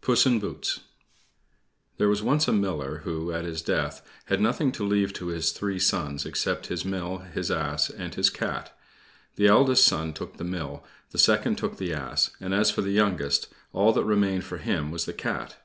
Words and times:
PUSS 0.00 0.26
IN 0.26 0.40
BOOTS 0.40 0.80
There 1.98 2.08
was 2.08 2.20
once 2.20 2.48
a 2.48 2.52
Miller, 2.52 2.96
who, 3.04 3.30
at 3.30 3.44
his 3.44 3.62
death, 3.62 4.02
had 4.24 4.40
nothing 4.40 4.72
to 4.72 4.84
leave 4.84 5.12
to 5.12 5.28
his 5.28 5.52
three 5.52 5.78
sons 5.78 6.26
except 6.26 6.66
his 6.66 6.84
mill, 6.84 7.18
his 7.18 7.48
ass, 7.48 7.88
and 7.88 8.12
his 8.16 8.28
cat. 8.28 8.76
The 9.36 9.46
eldest 9.46 9.86
son 9.86 10.12
took 10.12 10.36
the 10.36 10.42
mill, 10.42 10.82
the 11.10 11.18
second 11.20 11.58
took 11.58 11.76
the 11.76 11.94
ass 11.94 12.32
and 12.40 12.52
as 12.52 12.72
for 12.72 12.82
the 12.82 12.90
youngest, 12.90 13.46
all 13.72 13.92
that 13.92 14.02
remained 14.04 14.42
for 14.42 14.58
him 14.58 14.90
was 14.90 15.04
the 15.04 15.12
cat. 15.12 15.58